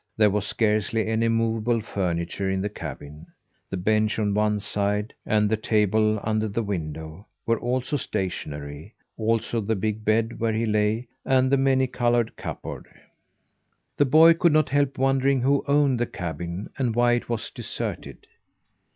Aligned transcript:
There 0.17 0.31
was 0.31 0.47
scarcely 0.47 1.05
any 1.05 1.29
movable 1.29 1.79
furniture 1.79 2.49
in 2.49 2.59
the 2.59 2.69
cabin. 2.69 3.27
The 3.69 3.77
bench 3.77 4.17
on 4.17 4.33
one 4.33 4.59
side, 4.59 5.13
and 5.27 5.47
the 5.47 5.55
table 5.57 6.19
under 6.23 6.47
the 6.47 6.63
window, 6.63 7.27
were 7.45 7.59
also 7.59 7.97
stationary 7.97 8.95
also 9.15 9.61
the 9.61 9.75
big 9.75 10.03
bed 10.03 10.39
where 10.39 10.53
he 10.53 10.65
lay, 10.65 11.07
and 11.23 11.51
the 11.51 11.57
many 11.57 11.85
coloured 11.85 12.35
cupboard. 12.35 12.87
The 13.95 14.05
boy 14.05 14.33
could 14.33 14.53
not 14.53 14.69
help 14.69 14.97
wondering 14.97 15.41
who 15.41 15.63
owned 15.67 15.99
the 15.99 16.07
cabin, 16.07 16.71
and 16.79 16.95
why 16.95 17.11
it 17.13 17.29
was 17.29 17.51
deserted. 17.51 18.25